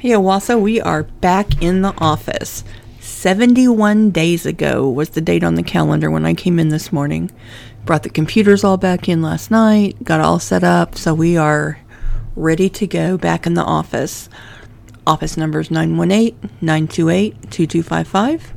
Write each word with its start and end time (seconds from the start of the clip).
Hey, 0.00 0.10
Owasso, 0.10 0.60
we 0.60 0.80
are 0.80 1.02
back 1.02 1.60
in 1.60 1.82
the 1.82 1.92
office. 1.98 2.62
71 3.00 4.12
days 4.12 4.46
ago 4.46 4.88
was 4.88 5.08
the 5.08 5.20
date 5.20 5.42
on 5.42 5.56
the 5.56 5.62
calendar 5.64 6.08
when 6.08 6.24
I 6.24 6.34
came 6.34 6.60
in 6.60 6.68
this 6.68 6.92
morning. 6.92 7.32
Brought 7.84 8.04
the 8.04 8.08
computers 8.08 8.62
all 8.62 8.76
back 8.76 9.08
in 9.08 9.22
last 9.22 9.50
night, 9.50 10.04
got 10.04 10.20
all 10.20 10.38
set 10.38 10.62
up, 10.62 10.94
so 10.94 11.14
we 11.14 11.36
are 11.36 11.80
ready 12.36 12.68
to 12.68 12.86
go 12.86 13.18
back 13.18 13.44
in 13.44 13.54
the 13.54 13.64
office. 13.64 14.28
Office 15.04 15.36
number 15.36 15.58
is 15.58 15.68
918 15.68 16.48
928 16.60 17.50
2255. 17.50 18.54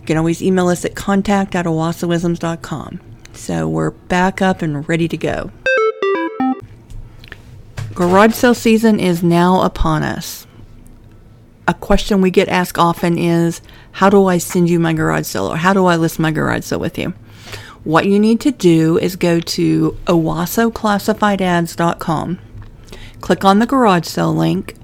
You 0.00 0.04
can 0.04 0.18
always 0.18 0.42
email 0.42 0.68
us 0.68 0.84
at 0.84 0.94
contact 0.94 1.54
at 1.54 1.64
owassoisms.com. 1.64 3.00
So 3.32 3.66
we're 3.66 3.92
back 3.92 4.42
up 4.42 4.60
and 4.60 4.86
ready 4.86 5.08
to 5.08 5.16
go. 5.16 5.50
Garage 7.94 8.34
sale 8.34 8.52
season 8.52 9.00
is 9.00 9.22
now 9.22 9.62
upon 9.62 10.02
us. 10.02 10.45
A 11.68 11.74
question 11.74 12.20
we 12.20 12.30
get 12.30 12.48
asked 12.48 12.78
often 12.78 13.18
is 13.18 13.60
How 13.92 14.08
do 14.08 14.26
I 14.26 14.38
send 14.38 14.70
you 14.70 14.78
my 14.78 14.92
garage 14.92 15.26
sale 15.26 15.46
or 15.46 15.56
how 15.56 15.72
do 15.72 15.86
I 15.86 15.96
list 15.96 16.20
my 16.20 16.30
garage 16.30 16.64
sale 16.64 16.78
with 16.78 16.96
you? 16.96 17.12
What 17.82 18.06
you 18.06 18.20
need 18.20 18.38
to 18.40 18.52
do 18.52 18.98
is 18.98 19.16
go 19.16 19.40
to 19.40 19.96
owassoclassifiedads.com, 20.06 22.38
click 23.20 23.44
on 23.44 23.58
the 23.58 23.66
garage 23.66 24.06
sale 24.06 24.34
link, 24.34 24.76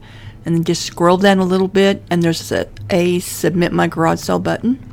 and 0.45 0.57
then 0.57 0.65
just 0.65 0.83
scroll 0.83 1.19
down 1.19 1.39
a 1.39 1.45
little 1.45 1.69
bit, 1.69 2.03
and 2.11 2.23
there's 2.23 2.51
a, 2.51 2.69
a 2.91 3.21
Submit 3.21 3.73
My 3.73 3.87
Garage 3.87 4.21
Sale 4.21 4.41
button. 4.41 4.85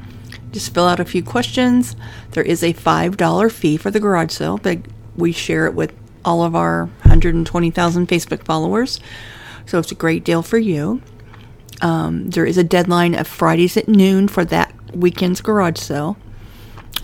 Just 0.51 0.73
fill 0.73 0.87
out 0.87 0.99
a 0.99 1.05
few 1.05 1.23
questions. 1.23 1.95
There 2.31 2.43
is 2.43 2.63
a 2.63 2.73
$5 2.73 3.51
fee 3.51 3.77
for 3.77 3.91
the 3.91 3.99
garage 3.99 4.31
sale, 4.31 4.57
but 4.57 4.79
we 5.15 5.31
share 5.31 5.65
it 5.65 5.73
with 5.73 5.93
all 6.23 6.43
of 6.43 6.55
our 6.55 6.85
120,000 7.01 8.07
Facebook 8.07 8.43
followers. 8.43 8.99
So 9.65 9.79
it's 9.79 9.91
a 9.91 9.95
great 9.95 10.23
deal 10.23 10.41
for 10.41 10.57
you. 10.57 11.01
Um, 11.81 12.29
there 12.29 12.45
is 12.45 12.57
a 12.57 12.63
deadline 12.63 13.15
of 13.15 13.27
Fridays 13.27 13.77
at 13.77 13.87
noon 13.87 14.27
for 14.27 14.43
that 14.45 14.73
weekend's 14.93 15.41
garage 15.41 15.77
sale. 15.77 16.17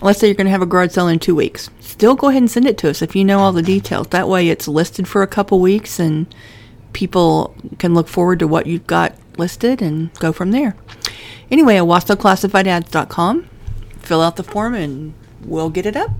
Let's 0.02 0.18
say 0.18 0.26
you're 0.26 0.34
going 0.34 0.46
to 0.46 0.50
have 0.50 0.62
a 0.62 0.66
garage 0.66 0.92
sale 0.92 1.08
in 1.08 1.18
two 1.18 1.34
weeks. 1.34 1.70
Still 1.80 2.14
go 2.14 2.28
ahead 2.28 2.42
and 2.42 2.50
send 2.50 2.66
it 2.66 2.76
to 2.78 2.90
us 2.90 3.00
if 3.00 3.16
you 3.16 3.24
know 3.24 3.38
all 3.38 3.52
the 3.52 3.62
details. 3.62 4.08
That 4.08 4.28
way 4.28 4.48
it's 4.48 4.68
listed 4.68 5.08
for 5.08 5.22
a 5.22 5.26
couple 5.26 5.60
weeks 5.60 5.98
and 5.98 6.26
people 6.92 7.54
can 7.78 7.94
look 7.94 8.08
forward 8.08 8.38
to 8.40 8.46
what 8.46 8.66
you've 8.66 8.86
got 8.86 9.14
listed 9.38 9.80
and 9.80 10.12
go 10.14 10.32
from 10.32 10.50
there. 10.50 10.76
Anyway, 11.50 11.76
owassoclassifiedads.com. 11.76 13.48
Fill 14.00 14.22
out 14.22 14.36
the 14.36 14.42
form 14.42 14.74
and 14.74 15.14
we'll 15.42 15.70
get 15.70 15.86
it 15.86 15.96
up. 15.96 16.10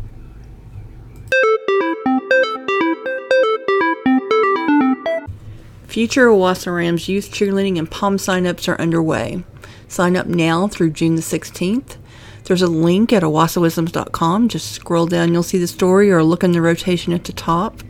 Future 5.96 6.26
Owasso 6.26 6.76
Rams 6.76 7.08
youth 7.08 7.30
cheerleading 7.30 7.78
and 7.78 7.90
pom 7.90 8.18
signups 8.18 8.68
are 8.68 8.78
underway. 8.78 9.42
Sign 9.88 10.14
up 10.14 10.26
now 10.26 10.68
through 10.68 10.90
June 10.90 11.14
the 11.14 11.22
16th. 11.22 11.96
There's 12.44 12.60
a 12.60 12.66
link 12.66 13.14
at 13.14 13.22
owassoisms.com. 13.22 14.48
Just 14.50 14.72
scroll 14.72 15.06
down, 15.06 15.32
you'll 15.32 15.42
see 15.42 15.56
the 15.56 15.66
story, 15.66 16.12
or 16.12 16.22
look 16.22 16.44
in 16.44 16.52
the 16.52 16.60
rotation 16.60 17.14
at 17.14 17.24
the 17.24 17.32
top. 17.32 17.80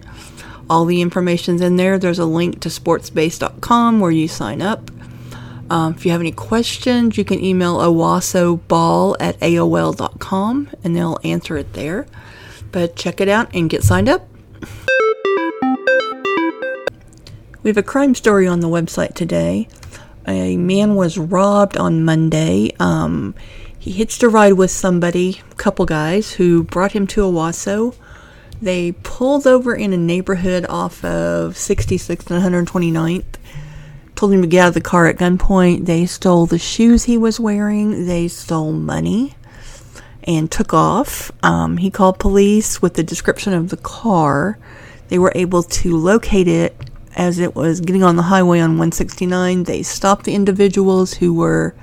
All 0.71 0.85
the 0.85 1.01
information's 1.01 1.61
in 1.61 1.75
there. 1.75 1.99
There's 1.99 2.21
a 2.21 2.27
link 2.27 2.61
to 2.61 2.69
sportsbase.com 2.69 3.99
where 3.99 4.13
you 4.13 4.29
sign 4.29 4.63
up. 4.63 4.89
Um, 5.69 5.95
if 5.95 6.07
you 6.07 6.13
have 6.13 6.21
any 6.21 6.31
questions, 6.31 7.19
you 7.19 7.25
can 7.25 7.43
email 7.43 7.79
owassoball 7.79 9.17
at 9.19 9.37
aol.com 9.41 10.71
and 10.85 10.95
they'll 10.95 11.19
answer 11.25 11.57
it 11.57 11.73
there. 11.73 12.07
But 12.71 12.95
check 12.95 13.21
it 13.21 13.29
out 13.29 13.53
and 13.53 13.69
get 13.69 13.83
signed 13.83 14.09
up. 14.09 14.29
We 17.67 17.71
have 17.71 17.79
a 17.79 17.83
crime 17.83 18.15
story 18.15 18.47
on 18.47 18.61
the 18.61 18.69
website 18.69 19.15
today. 19.15 19.67
A 20.25 20.57
man 20.57 20.95
was 20.95 21.19
robbed 21.19 21.77
on 21.77 22.05
Monday. 22.05 22.71
Um, 22.79 23.35
he 23.77 23.91
hitched 23.91 24.23
a 24.23 24.29
ride 24.29 24.53
with 24.53 24.71
somebody, 24.71 25.41
a 25.51 25.55
couple 25.57 25.85
guys, 25.85 26.35
who 26.35 26.63
brought 26.63 26.93
him 26.93 27.09
to 27.09 27.23
Owasso. 27.23 27.97
They 28.63 28.93
pulled 28.93 29.49
over 29.49 29.75
in 29.75 29.93
a 29.93 29.97
neighborhood 29.97 30.65
off 30.69 31.05
of 31.05 31.55
66th 31.55 32.31
and 32.31 32.69
129th. 32.69 33.25
Told 34.15 34.33
him 34.33 34.43
to 34.43 34.47
get 34.47 34.63
out 34.63 34.69
of 34.69 34.75
the 34.75 34.81
car 34.81 35.07
at 35.07 35.17
gunpoint. 35.17 35.87
They 35.87 36.07
stole 36.07 36.47
the 36.47 36.61
shoes 36.61 37.03
he 37.03 37.19
was 37.19 37.41
wearing. 37.41 38.07
They 38.07 38.29
stole 38.29 38.73
money 38.75 39.35
and 40.23 40.53
took 40.53 40.73
off. 40.73 41.33
Um, 41.43 41.79
he 41.79 41.91
called 41.91 42.21
police 42.21 42.81
with 42.81 42.95
the 42.95 43.03
description 43.03 43.55
of 43.55 43.71
the 43.71 43.77
car. 43.77 44.57
They 45.09 45.19
were 45.19 45.33
able 45.35 45.65
to 45.65 45.97
locate 45.97 46.47
it 46.47 46.86
as 47.17 47.39
it 47.39 47.57
was 47.57 47.81
getting 47.81 48.03
on 48.03 48.17
the 48.17 48.23
highway 48.23 48.61
on 48.61 48.73
169. 48.73 49.65
They 49.65 49.83
stopped 49.83 50.25
the 50.25 50.35
individuals 50.35 51.15
who 51.15 51.33
were 51.33 51.75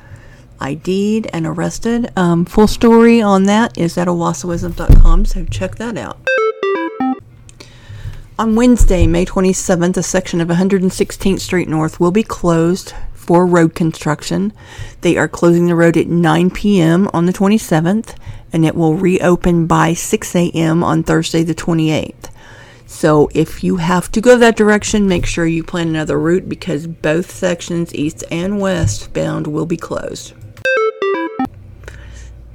ID'd 0.62 1.28
and 1.34 1.46
arrested. 1.46 2.12
Um, 2.16 2.46
full 2.46 2.68
story 2.68 3.22
on 3.22 3.44
that 3.46 3.78
is 3.78 3.98
at 3.98 4.08
owassoism.com, 4.08 5.26
so 5.26 5.46
check 5.46 5.76
that 5.76 5.98
out. 5.98 6.18
On 8.40 8.56
Wednesday, 8.56 9.06
May 9.06 9.26
27th, 9.26 9.98
a 9.98 10.04
section 10.04 10.42
of 10.42 10.48
116th 10.48 11.40
Street 11.40 11.68
North 11.68 12.00
will 12.00 12.12
be 12.12 12.24
closed 12.24 12.94
for 13.14 13.46
road 13.46 13.76
construction. 13.76 14.54
They 15.02 15.18
are 15.18 15.28
closing 15.28 15.68
the 15.68 15.76
road 15.76 15.98
at 15.98 16.08
9 16.08 16.52
p.m. 16.52 17.10
on 17.14 17.26
the 17.26 17.34
27th, 17.34 18.16
and 18.52 18.66
it 18.66 18.76
will 18.76 18.96
reopen 18.96 19.68
by 19.68 19.94
6 19.94 20.36
a.m. 20.36 20.84
on 20.84 21.04
Thursday, 21.04 21.44
the 21.44 21.56
28th. 21.56 22.33
So 22.94 23.28
if 23.34 23.64
you 23.66 23.78
have 23.78 24.10
to 24.12 24.22
go 24.22 24.38
that 24.38 24.56
direction, 24.56 25.10
make 25.10 25.26
sure 25.26 25.46
you 25.46 25.64
plan 25.64 25.90
another 25.90 26.18
route 26.18 26.48
because 26.48 26.88
both 26.88 27.32
sections, 27.32 27.94
east 27.94 28.24
and 28.32 28.62
west 28.62 29.12
bound, 29.14 29.48
will 29.48 29.66
be 29.66 29.76
closed. 29.76 30.34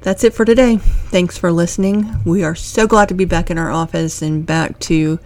That's 0.01 0.23
it 0.23 0.33
for 0.33 0.45
today. 0.45 0.77
Thanks 0.77 1.37
for 1.37 1.51
listening. 1.51 2.23
We 2.25 2.43
are 2.43 2.55
so 2.55 2.87
glad 2.87 3.09
to 3.09 3.13
be 3.13 3.25
back 3.25 3.51
in 3.51 3.59
our 3.59 3.69
office 3.69 4.23
and 4.23 4.43
back 4.45 4.79
to 4.79 5.19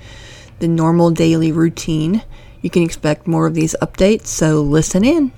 the 0.59 0.67
normal 0.67 1.11
daily 1.11 1.53
routine. 1.53 2.23
You 2.61 2.69
can 2.69 2.83
expect 2.83 3.27
more 3.27 3.45
of 3.45 3.53
these 3.53 3.75
updates, 3.81 4.25
so 4.25 4.61
listen 4.61 5.05
in. 5.05 5.31